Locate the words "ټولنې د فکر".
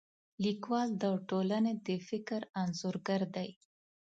1.29-2.41